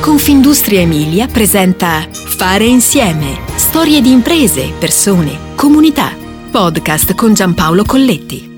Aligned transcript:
Confindustria 0.00 0.80
Emilia 0.80 1.26
presenta 1.26 2.08
Fare 2.10 2.64
insieme. 2.64 3.38
Storie 3.56 4.00
di 4.00 4.10
imprese, 4.10 4.72
persone, 4.78 5.54
comunità. 5.54 6.16
Podcast 6.50 7.14
con 7.14 7.34
Giampaolo 7.34 7.84
Colletti. 7.84 8.48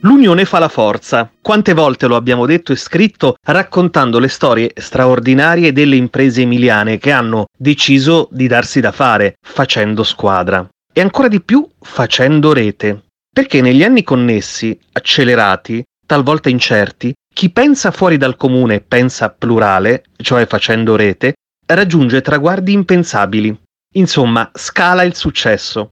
L'unione 0.00 0.46
fa 0.46 0.58
la 0.58 0.70
forza. 0.70 1.30
Quante 1.42 1.74
volte 1.74 2.06
lo 2.06 2.16
abbiamo 2.16 2.46
detto 2.46 2.72
e 2.72 2.76
scritto 2.76 3.36
raccontando 3.42 4.18
le 4.18 4.28
storie 4.28 4.72
straordinarie 4.74 5.74
delle 5.74 5.96
imprese 5.96 6.40
emiliane 6.40 6.96
che 6.96 7.12
hanno 7.12 7.44
deciso 7.54 8.28
di 8.30 8.46
darsi 8.46 8.80
da 8.80 8.92
fare, 8.92 9.34
facendo 9.46 10.04
squadra. 10.04 10.66
E 10.90 11.02
ancora 11.02 11.28
di 11.28 11.42
più 11.42 11.68
facendo 11.78 12.54
rete. 12.54 13.02
Perché 13.30 13.60
negli 13.60 13.84
anni 13.84 14.02
connessi, 14.02 14.76
accelerati, 14.92 15.84
talvolta 16.06 16.48
incerti, 16.48 17.12
chi 17.32 17.50
pensa 17.50 17.90
fuori 17.90 18.16
dal 18.16 18.36
comune 18.36 18.80
pensa 18.80 19.30
plurale, 19.30 20.04
cioè 20.16 20.46
facendo 20.46 20.96
rete, 20.96 21.34
raggiunge 21.66 22.20
traguardi 22.20 22.72
impensabili. 22.72 23.58
Insomma, 23.94 24.50
scala 24.54 25.02
il 25.02 25.14
successo. 25.14 25.90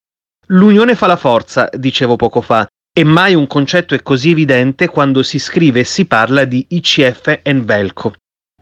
L'unione 0.48 0.94
fa 0.94 1.06
la 1.06 1.16
forza, 1.16 1.68
dicevo 1.72 2.16
poco 2.16 2.40
fa, 2.40 2.66
e 2.92 3.04
mai 3.04 3.34
un 3.34 3.46
concetto 3.46 3.94
è 3.94 4.02
così 4.02 4.30
evidente 4.30 4.88
quando 4.88 5.22
si 5.22 5.38
scrive 5.38 5.80
e 5.80 5.84
si 5.84 6.06
parla 6.06 6.44
di 6.44 6.66
ICF 6.68 7.40
e 7.42 7.54
Velco. 7.54 8.14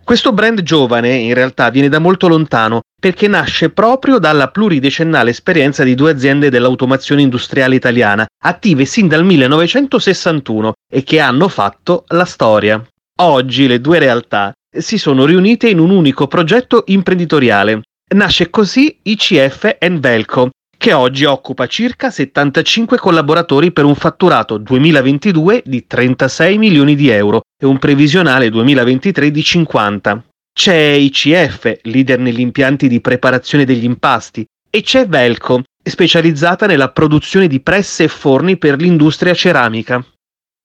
Questo 0.04 0.32
brand 0.32 0.62
giovane 0.62 1.14
in 1.14 1.34
realtà 1.34 1.70
viene 1.70 1.88
da 1.88 1.98
molto 1.98 2.28
lontano 2.28 2.82
perché 3.00 3.28
nasce 3.28 3.70
proprio 3.70 4.18
dalla 4.18 4.48
pluridecennale 4.48 5.30
esperienza 5.30 5.84
di 5.84 5.94
due 5.94 6.10
aziende 6.10 6.50
dell'automazione 6.50 7.22
industriale 7.22 7.76
italiana, 7.76 8.26
attive 8.42 8.84
sin 8.84 9.06
dal 9.06 9.24
1961 9.24 10.72
e 10.90 11.04
che 11.04 11.20
hanno 11.20 11.48
fatto 11.48 12.04
la 12.08 12.24
storia. 12.24 12.84
Oggi 13.20 13.66
le 13.66 13.80
due 13.80 13.98
realtà 13.98 14.52
si 14.76 14.98
sono 14.98 15.24
riunite 15.24 15.68
in 15.68 15.78
un 15.78 15.90
unico 15.90 16.26
progetto 16.26 16.84
imprenditoriale. 16.86 17.82
Nasce 18.14 18.50
così 18.50 18.98
ICF 19.02 19.76
Velco, 19.98 20.50
che 20.76 20.92
oggi 20.92 21.24
occupa 21.24 21.66
circa 21.66 22.10
75 22.10 22.98
collaboratori 22.98 23.72
per 23.72 23.84
un 23.84 23.94
fatturato 23.94 24.58
2022 24.58 25.62
di 25.64 25.86
36 25.86 26.58
milioni 26.58 26.94
di 26.94 27.08
euro 27.08 27.42
e 27.60 27.66
un 27.66 27.78
previsionale 27.78 28.48
2023 28.48 29.30
di 29.30 29.42
50. 29.42 30.27
C'è 30.58 30.74
ICF, 30.74 31.82
leader 31.82 32.18
negli 32.18 32.40
impianti 32.40 32.88
di 32.88 33.00
preparazione 33.00 33.64
degli 33.64 33.84
impasti, 33.84 34.44
e 34.68 34.82
c'è 34.82 35.06
Velco, 35.06 35.62
specializzata 35.80 36.66
nella 36.66 36.90
produzione 36.90 37.46
di 37.46 37.60
presse 37.60 38.02
e 38.02 38.08
forni 38.08 38.56
per 38.56 38.76
l'industria 38.76 39.34
ceramica. 39.34 40.04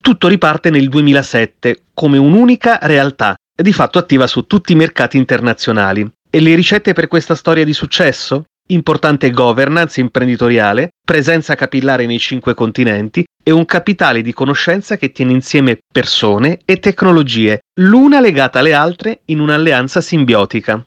Tutto 0.01 0.27
riparte 0.27 0.71
nel 0.71 0.89
2007 0.89 1.83
come 1.93 2.17
un'unica 2.17 2.79
realtà, 2.81 3.35
di 3.55 3.71
fatto 3.71 3.99
attiva 3.99 4.25
su 4.25 4.47
tutti 4.47 4.71
i 4.71 4.75
mercati 4.75 5.17
internazionali. 5.17 6.11
E 6.27 6.39
le 6.39 6.55
ricette 6.55 6.93
per 6.93 7.07
questa 7.07 7.35
storia 7.35 7.63
di 7.63 7.73
successo? 7.73 8.45
Importante 8.67 9.29
governance 9.31 9.99
imprenditoriale, 9.99 10.91
presenza 11.03 11.55
capillare 11.55 12.05
nei 12.05 12.19
cinque 12.19 12.53
continenti 12.53 13.25
e 13.43 13.51
un 13.51 13.65
capitale 13.65 14.21
di 14.21 14.33
conoscenza 14.33 14.97
che 14.97 15.11
tiene 15.11 15.33
insieme 15.33 15.79
persone 15.91 16.59
e 16.63 16.79
tecnologie, 16.79 17.59
l'una 17.79 18.21
legata 18.21 18.59
alle 18.59 18.73
altre 18.73 19.21
in 19.25 19.39
un'alleanza 19.39 19.99
simbiotica. 19.99 20.83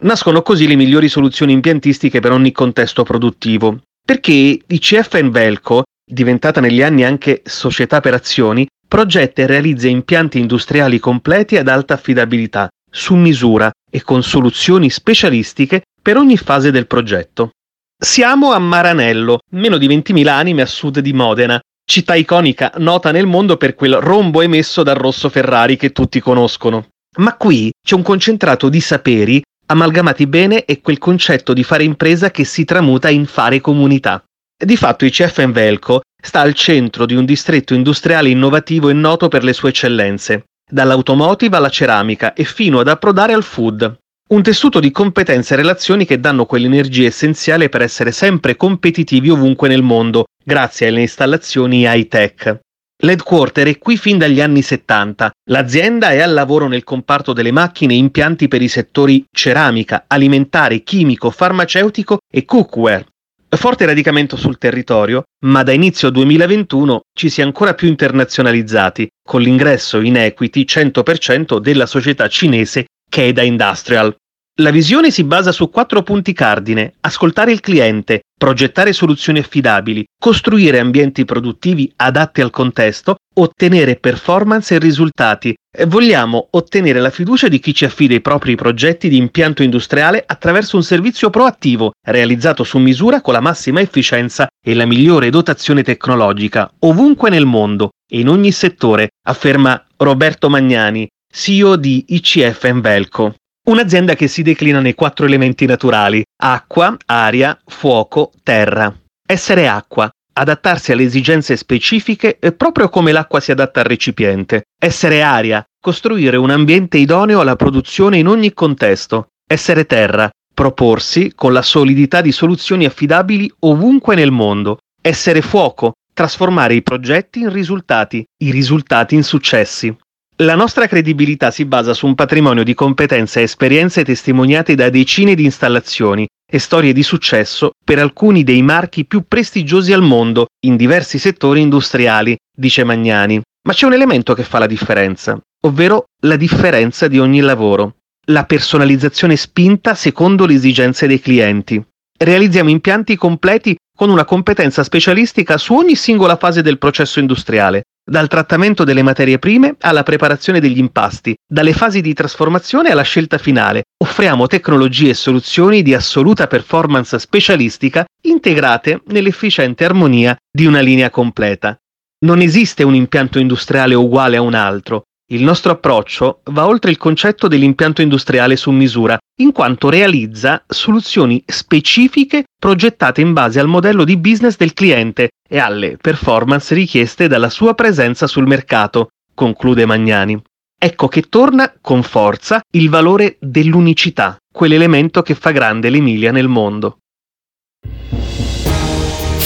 Nascono 0.00 0.42
così 0.42 0.66
le 0.68 0.76
migliori 0.76 1.08
soluzioni 1.08 1.52
impiantistiche 1.52 2.20
per 2.20 2.30
ogni 2.30 2.52
contesto 2.52 3.02
produttivo, 3.02 3.80
perché 4.04 4.60
ICF 4.66 5.20
Velco, 5.30 5.84
diventata 6.08 6.60
negli 6.60 6.82
anni 6.82 7.02
anche 7.02 7.42
società 7.44 8.00
per 8.00 8.14
azioni, 8.14 8.66
progetta 8.86 9.42
e 9.42 9.46
realizza 9.46 9.88
impianti 9.88 10.38
industriali 10.38 11.00
completi 11.00 11.56
ad 11.56 11.66
alta 11.66 11.94
affidabilità, 11.94 12.68
su 12.88 13.14
misura 13.14 13.70
e 13.90 14.02
con 14.02 14.22
soluzioni 14.22 14.90
specialistiche 14.90 15.82
per 16.06 16.18
ogni 16.18 16.36
fase 16.36 16.70
del 16.70 16.86
progetto. 16.86 17.50
Siamo 17.98 18.52
a 18.52 18.60
Maranello, 18.60 19.40
meno 19.54 19.76
di 19.76 19.88
20.000 19.88 20.28
anime 20.28 20.62
a 20.62 20.66
sud 20.66 21.00
di 21.00 21.12
Modena, 21.12 21.60
città 21.84 22.14
iconica 22.14 22.70
nota 22.76 23.10
nel 23.10 23.26
mondo 23.26 23.56
per 23.56 23.74
quel 23.74 23.94
rombo 23.94 24.40
emesso 24.40 24.84
dal 24.84 24.94
rosso 24.94 25.28
Ferrari 25.28 25.76
che 25.76 25.90
tutti 25.90 26.20
conoscono. 26.20 26.90
Ma 27.16 27.34
qui 27.34 27.72
c'è 27.84 27.96
un 27.96 28.02
concentrato 28.02 28.68
di 28.68 28.78
saperi 28.80 29.42
amalgamati 29.66 30.28
bene 30.28 30.64
e 30.64 30.80
quel 30.80 30.98
concetto 30.98 31.52
di 31.52 31.64
fare 31.64 31.82
impresa 31.82 32.30
che 32.30 32.44
si 32.44 32.64
tramuta 32.64 33.08
in 33.08 33.26
fare 33.26 33.60
comunità. 33.60 34.22
Di 34.56 34.76
fatto 34.76 35.06
ICF 35.06 35.50
Velco 35.50 36.02
sta 36.22 36.38
al 36.38 36.54
centro 36.54 37.04
di 37.04 37.16
un 37.16 37.24
distretto 37.24 37.74
industriale 37.74 38.28
innovativo 38.28 38.90
e 38.90 38.92
noto 38.92 39.26
per 39.26 39.42
le 39.42 39.52
sue 39.52 39.70
eccellenze, 39.70 40.44
dall'automotive 40.70 41.56
alla 41.56 41.68
ceramica 41.68 42.32
e 42.32 42.44
fino 42.44 42.78
ad 42.78 42.86
approdare 42.86 43.32
al 43.32 43.42
food. 43.42 43.98
Un 44.28 44.42
tessuto 44.42 44.80
di 44.80 44.90
competenze 44.90 45.54
e 45.54 45.56
relazioni 45.56 46.04
che 46.04 46.18
danno 46.18 46.46
quell'energia 46.46 47.06
essenziale 47.06 47.68
per 47.68 47.80
essere 47.80 48.10
sempre 48.10 48.56
competitivi 48.56 49.30
ovunque 49.30 49.68
nel 49.68 49.84
mondo, 49.84 50.24
grazie 50.42 50.88
alle 50.88 51.02
installazioni 51.02 51.84
high-tech. 51.84 52.58
L'headquarter 53.04 53.68
è 53.68 53.78
qui 53.78 53.96
fin 53.96 54.18
dagli 54.18 54.40
anni 54.40 54.62
70. 54.62 55.30
L'azienda 55.50 56.10
è 56.10 56.22
al 56.22 56.32
lavoro 56.32 56.66
nel 56.66 56.82
comparto 56.82 57.32
delle 57.32 57.52
macchine 57.52 57.92
e 57.92 57.98
impianti 57.98 58.48
per 58.48 58.62
i 58.62 58.68
settori 58.68 59.24
ceramica, 59.30 60.06
alimentare, 60.08 60.82
chimico, 60.82 61.30
farmaceutico 61.30 62.18
e 62.28 62.44
cookware. 62.44 63.06
Forte 63.48 63.86
radicamento 63.86 64.36
sul 64.36 64.58
territorio, 64.58 65.22
ma 65.44 65.62
da 65.62 65.70
inizio 65.70 66.10
2021 66.10 67.02
ci 67.16 67.28
si 67.28 67.42
è 67.42 67.44
ancora 67.44 67.74
più 67.74 67.86
internazionalizzati, 67.86 69.08
con 69.22 69.40
l'ingresso 69.40 70.00
in 70.00 70.16
equity 70.16 70.64
100% 70.64 71.58
della 71.58 71.86
società 71.86 72.26
cinese 72.26 72.86
Keda 73.16 73.40
Industrial. 73.40 74.14
La 74.60 74.70
visione 74.70 75.10
si 75.10 75.24
basa 75.24 75.50
su 75.50 75.70
quattro 75.70 76.02
punti 76.02 76.34
cardine, 76.34 76.96
ascoltare 77.00 77.50
il 77.50 77.60
cliente, 77.60 78.20
progettare 78.36 78.92
soluzioni 78.92 79.38
affidabili, 79.38 80.04
costruire 80.20 80.80
ambienti 80.80 81.24
produttivi 81.24 81.90
adatti 81.96 82.42
al 82.42 82.50
contesto, 82.50 83.16
ottenere 83.36 83.96
performance 83.96 84.74
e 84.74 84.78
risultati. 84.78 85.54
Vogliamo 85.86 86.48
ottenere 86.50 87.00
la 87.00 87.08
fiducia 87.08 87.48
di 87.48 87.58
chi 87.58 87.72
ci 87.72 87.86
affida 87.86 88.12
i 88.12 88.20
propri 88.20 88.54
progetti 88.54 89.08
di 89.08 89.16
impianto 89.16 89.62
industriale 89.62 90.22
attraverso 90.26 90.76
un 90.76 90.82
servizio 90.82 91.30
proattivo, 91.30 91.92
realizzato 92.06 92.64
su 92.64 92.76
misura 92.76 93.22
con 93.22 93.32
la 93.32 93.40
massima 93.40 93.80
efficienza 93.80 94.46
e 94.62 94.74
la 94.74 94.84
migliore 94.84 95.30
dotazione 95.30 95.82
tecnologica, 95.82 96.70
ovunque 96.80 97.30
nel 97.30 97.46
mondo 97.46 97.92
e 98.06 98.20
in 98.20 98.28
ogni 98.28 98.52
settore, 98.52 99.08
afferma 99.26 99.82
Roberto 99.96 100.50
Magnani, 100.50 101.08
CEO 101.38 101.76
di 101.76 102.02
ICF 102.08 102.64
Envelco, 102.64 103.34
un'azienda 103.68 104.14
che 104.14 104.26
si 104.26 104.40
declina 104.40 104.80
nei 104.80 104.94
quattro 104.94 105.26
elementi 105.26 105.66
naturali, 105.66 106.24
acqua, 106.34 106.96
aria, 107.04 107.60
fuoco, 107.66 108.32
terra. 108.42 108.98
Essere 109.28 109.68
acqua, 109.68 110.10
adattarsi 110.32 110.92
alle 110.92 111.02
esigenze 111.02 111.58
specifiche 111.58 112.38
proprio 112.56 112.88
come 112.88 113.12
l'acqua 113.12 113.40
si 113.40 113.50
adatta 113.50 113.80
al 113.80 113.86
recipiente. 113.86 114.62
Essere 114.80 115.20
aria, 115.20 115.62
costruire 115.78 116.38
un 116.38 116.48
ambiente 116.48 116.96
idoneo 116.96 117.40
alla 117.40 117.54
produzione 117.54 118.16
in 118.16 118.28
ogni 118.28 118.54
contesto. 118.54 119.26
Essere 119.46 119.84
terra, 119.84 120.30
proporsi 120.54 121.32
con 121.34 121.52
la 121.52 121.62
solidità 121.62 122.22
di 122.22 122.32
soluzioni 122.32 122.86
affidabili 122.86 123.52
ovunque 123.60 124.14
nel 124.14 124.30
mondo. 124.30 124.78
Essere 125.02 125.42
fuoco, 125.42 125.92
trasformare 126.14 126.72
i 126.72 126.82
progetti 126.82 127.40
in 127.40 127.52
risultati, 127.52 128.24
i 128.42 128.50
risultati 128.50 129.14
in 129.14 129.22
successi. 129.22 129.94
La 130.40 130.54
nostra 130.54 130.86
credibilità 130.86 131.50
si 131.50 131.64
basa 131.64 131.94
su 131.94 132.04
un 132.04 132.14
patrimonio 132.14 132.62
di 132.62 132.74
competenze 132.74 133.40
e 133.40 133.44
esperienze 133.44 134.04
testimoniate 134.04 134.74
da 134.74 134.90
decine 134.90 135.34
di 135.34 135.44
installazioni 135.44 136.28
e 136.46 136.58
storie 136.58 136.92
di 136.92 137.02
successo 137.02 137.70
per 137.82 137.98
alcuni 137.98 138.44
dei 138.44 138.60
marchi 138.60 139.06
più 139.06 139.24
prestigiosi 139.26 139.94
al 139.94 140.02
mondo 140.02 140.48
in 140.66 140.76
diversi 140.76 141.18
settori 141.18 141.62
industriali, 141.62 142.36
dice 142.54 142.84
Magnani. 142.84 143.40
Ma 143.66 143.72
c'è 143.72 143.86
un 143.86 143.94
elemento 143.94 144.34
che 144.34 144.42
fa 144.42 144.58
la 144.58 144.66
differenza, 144.66 145.40
ovvero 145.62 146.04
la 146.24 146.36
differenza 146.36 147.08
di 147.08 147.18
ogni 147.18 147.40
lavoro, 147.40 147.96
la 148.26 148.44
personalizzazione 148.44 149.36
spinta 149.36 149.94
secondo 149.94 150.44
le 150.44 150.52
esigenze 150.52 151.06
dei 151.06 151.18
clienti. 151.18 151.82
Realizziamo 152.18 152.68
impianti 152.68 153.16
completi 153.16 153.74
con 153.96 154.10
una 154.10 154.26
competenza 154.26 154.84
specialistica 154.84 155.56
su 155.56 155.72
ogni 155.72 155.96
singola 155.96 156.36
fase 156.36 156.60
del 156.60 156.76
processo 156.76 157.20
industriale, 157.20 157.84
dal 158.08 158.28
trattamento 158.28 158.84
delle 158.84 159.02
materie 159.02 159.40
prime 159.40 159.74
alla 159.80 160.04
preparazione 160.04 160.60
degli 160.60 160.78
impasti, 160.78 161.34
dalle 161.44 161.72
fasi 161.72 162.00
di 162.00 162.14
trasformazione 162.14 162.90
alla 162.90 163.02
scelta 163.02 163.36
finale. 163.36 163.82
Offriamo 164.04 164.46
tecnologie 164.46 165.10
e 165.10 165.14
soluzioni 165.14 165.82
di 165.82 165.92
assoluta 165.92 166.46
performance 166.46 167.18
specialistica 167.18 168.04
integrate 168.22 169.02
nell'efficiente 169.06 169.84
armonia 169.84 170.36
di 170.48 170.66
una 170.66 170.80
linea 170.80 171.10
completa. 171.10 171.76
Non 172.24 172.40
esiste 172.40 172.84
un 172.84 172.94
impianto 172.94 173.40
industriale 173.40 173.94
uguale 173.94 174.36
a 174.36 174.40
un 174.40 174.54
altro, 174.54 175.02
il 175.30 175.42
nostro 175.42 175.72
approccio 175.72 176.40
va 176.44 176.66
oltre 176.66 176.92
il 176.92 176.98
concetto 176.98 177.48
dell'impianto 177.48 178.00
industriale 178.00 178.54
su 178.54 178.70
misura, 178.70 179.18
in 179.40 179.50
quanto 179.50 179.88
realizza 179.88 180.62
soluzioni 180.68 181.42
specifiche 181.44 182.44
progettate 182.56 183.22
in 183.22 183.32
base 183.32 183.58
al 183.58 183.66
modello 183.66 184.04
di 184.04 184.16
business 184.16 184.56
del 184.56 184.72
cliente 184.72 185.30
e 185.48 185.58
alle 185.58 185.96
performance 186.00 186.74
richieste 186.74 187.26
dalla 187.26 187.50
sua 187.50 187.74
presenza 187.74 188.28
sul 188.28 188.46
mercato, 188.46 189.08
conclude 189.34 189.84
Magnani. 189.84 190.40
ecco 190.78 191.08
che 191.08 191.22
torna 191.22 191.74
con 191.80 192.02
forza 192.04 192.60
il 192.72 192.88
valore 192.88 193.36
dell'unicità, 193.40 194.36
quell'elemento 194.52 195.22
che 195.22 195.34
fa 195.34 195.50
grande 195.50 195.90
l'Emilia 195.90 196.30
nel 196.30 196.48
mondo. 196.48 196.98